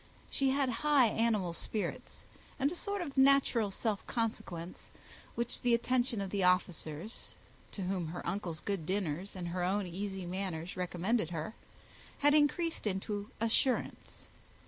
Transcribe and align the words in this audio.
She 0.31 0.49
had 0.49 0.67
high 0.81 1.09
animal 1.09 1.53
spirits, 1.53 2.25
and 2.57 2.71
a 2.71 2.75
sort 2.75 3.03
of 3.03 3.15
natural 3.19 3.69
self 3.69 4.03
consequence, 4.07 4.89
which 5.35 5.61
the 5.61 5.75
attentions 5.75 6.23
of 6.23 6.31
the 6.31 6.41
officers, 6.41 7.35
to 7.73 7.83
whom 7.83 8.07
her 8.07 8.25
uncle's 8.25 8.61
good 8.61 8.87
dinners 8.87 9.35
and 9.35 9.49
her 9.49 9.63
own 9.63 9.85
easy 9.85 10.25
manners 10.25 10.75
recommended 10.75 11.29
her, 11.29 11.53
had 12.17 12.33
increased 12.33 12.87
into 12.87 13.29
assurance. 13.39 14.27